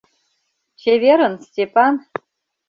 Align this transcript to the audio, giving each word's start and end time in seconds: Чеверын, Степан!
Чеверын, 0.81 1.33
Степан! 1.47 1.93